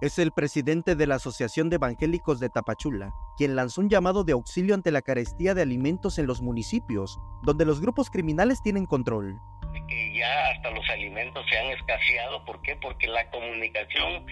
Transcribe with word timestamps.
Es 0.00 0.20
el 0.20 0.30
presidente 0.30 0.94
de 0.94 1.08
la 1.08 1.16
Asociación 1.16 1.70
de 1.70 1.74
Evangélicos 1.74 2.38
de 2.38 2.48
Tapachula, 2.48 3.12
quien 3.36 3.56
lanzó 3.56 3.80
un 3.80 3.88
llamado 3.88 4.22
de 4.22 4.30
auxilio 4.30 4.76
ante 4.76 4.92
la 4.92 5.02
carestía 5.02 5.54
de 5.54 5.62
alimentos 5.62 6.20
en 6.20 6.28
los 6.28 6.40
municipios, 6.40 7.18
donde 7.42 7.64
los 7.64 7.80
grupos 7.80 8.08
criminales 8.08 8.62
tienen 8.62 8.86
control. 8.86 9.40
Que 9.88 10.16
ya 10.16 10.50
hasta 10.54 10.70
los 10.70 10.88
alimentos 10.88 11.44
se 11.50 11.58
han 11.58 11.66
escaseado, 11.72 12.44
¿por 12.44 12.62
qué? 12.62 12.78
Porque 12.80 13.08
la 13.08 13.28
comunicación 13.32 14.24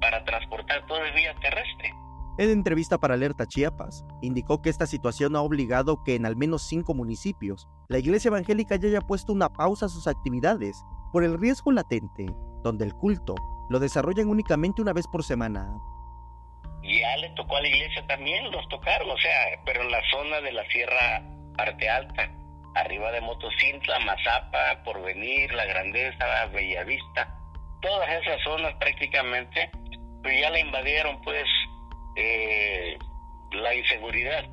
para 0.00 0.24
transportar 0.24 0.86
todo 0.86 1.04
es 1.04 1.12
vía 1.16 1.34
terrestre. 1.40 1.92
En 2.38 2.50
entrevista 2.50 2.98
para 2.98 3.14
Alerta 3.14 3.44
Chiapas, 3.44 4.04
indicó 4.22 4.62
que 4.62 4.70
esta 4.70 4.86
situación 4.86 5.34
ha 5.34 5.40
obligado 5.40 6.04
que 6.04 6.14
en 6.14 6.26
al 6.26 6.36
menos 6.36 6.62
cinco 6.62 6.94
municipios 6.94 7.68
la 7.88 7.98
iglesia 7.98 8.28
evangélica 8.28 8.76
ya 8.76 8.86
haya 8.86 9.00
puesto 9.00 9.32
una 9.32 9.48
pausa 9.48 9.86
a 9.86 9.88
sus 9.88 10.06
actividades 10.06 10.84
por 11.12 11.24
el 11.24 11.40
riesgo 11.40 11.72
latente, 11.72 12.26
donde 12.62 12.84
el 12.84 12.94
culto 12.94 13.34
lo 13.68 13.78
desarrollan 13.78 14.28
únicamente 14.28 14.82
una 14.82 14.92
vez 14.92 15.06
por 15.06 15.22
semana. 15.22 15.68
Ya 16.82 17.16
le 17.18 17.30
tocó 17.30 17.56
a 17.56 17.60
la 17.60 17.68
iglesia 17.68 18.06
también, 18.06 18.50
los 18.50 18.66
tocaron, 18.68 19.10
o 19.10 19.18
sea, 19.18 19.60
pero 19.64 19.82
en 19.82 19.90
la 19.90 20.00
zona 20.10 20.40
de 20.40 20.52
la 20.52 20.64
Sierra 20.68 21.22
Parte 21.56 21.88
Alta, 21.88 22.30
arriba 22.76 23.10
de 23.12 23.20
Motocintla, 23.20 23.98
Mazapa, 24.00 24.82
Porvenir, 24.84 25.52
La 25.52 25.66
Grandeza, 25.66 26.46
Bellavista, 26.52 27.34
todas 27.82 28.08
esas 28.22 28.42
zonas 28.42 28.74
prácticamente, 28.78 29.70
pues 30.22 30.40
ya 30.40 30.50
la 30.50 30.60
invadieron 30.60 31.20
pues 31.22 31.44
eh, 32.16 32.96
la 33.52 33.74
inseguridad. 33.74 34.44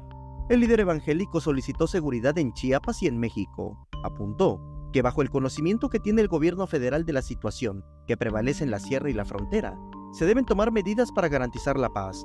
El 0.50 0.60
líder 0.60 0.82
evangélico 0.82 1.40
solicitó 1.42 1.88
seguridad 1.88 2.38
en 2.38 2.54
Chiapas 2.54 3.02
y 3.02 3.08
en 3.08 3.20
México. 3.20 3.78
Apuntó 4.04 4.60
que 4.96 5.02
bajo 5.02 5.22
el 5.22 5.30
conocimiento 5.30 5.90
que 5.90 6.00
tiene 6.00 6.22
el 6.22 6.30
gobierno 6.30 6.68
federal 6.68 7.04
de 7.06 7.12
la 7.12 7.22
situación 7.22 7.84
que 8.08 8.16
prevalece 8.16 8.64
en 8.64 8.72
la 8.72 8.80
sierra 8.80 9.10
y 9.10 9.14
la 9.14 9.26
frontera, 9.26 9.76
se 10.14 10.26
deben 10.26 10.46
tomar 10.46 10.72
medidas 10.72 11.12
para 11.12 11.28
garantizar 11.28 11.76
la 11.76 11.90
paz. 11.90 12.24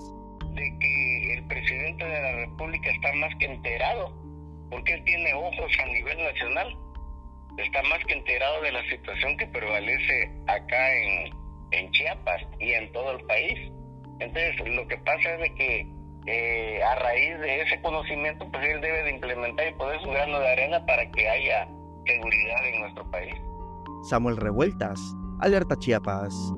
De 0.54 0.78
que 0.78 1.34
el 1.34 1.48
presidente 1.48 2.04
de 2.04 2.22
la 2.22 2.46
República 2.46 2.88
está 2.90 3.12
más 3.14 3.34
que 3.40 3.46
enterado, 3.46 4.14
porque 4.70 4.94
él 4.94 5.02
tiene 5.02 5.34
ojos 5.34 5.72
a 5.82 5.86
nivel 5.86 6.16
nacional, 6.22 6.78
está 7.58 7.82
más 7.82 7.98
que 8.06 8.14
enterado 8.14 8.62
de 8.62 8.70
la 8.70 8.88
situación 8.88 9.36
que 9.36 9.48
prevalece 9.48 10.30
acá 10.46 10.94
en, 11.72 11.90
Chiapas 11.90 12.42
y 12.60 12.70
en 12.70 12.92
todo 12.92 13.18
el 13.18 13.26
país. 13.26 13.72
Entonces, 14.20 14.54
lo 14.76 14.86
que 14.86 14.96
pasa 14.98 15.34
es 15.34 15.40
de 15.40 15.54
que 15.56 15.86
eh, 16.28 16.80
a 16.84 16.94
raíz 17.00 17.36
de 17.40 17.62
ese 17.62 17.80
conocimiento, 17.82 18.48
pues 18.52 18.64
él 18.64 18.80
debe 18.80 19.02
de 19.02 19.10
implementar 19.10 19.66
y 19.66 19.72
poner 19.72 20.00
su 20.02 20.10
grano 20.10 20.38
de 20.38 20.52
arena 20.52 20.86
para 20.86 21.10
que 21.10 21.28
haya 21.28 21.66
seguridad 22.06 22.66
en 22.66 22.80
nuestro 22.80 23.10
país. 23.10 23.34
Samuel 24.02 24.36
Revueltas, 24.36 25.14
Alerta 25.40 25.76
Chiapas. 25.76 26.54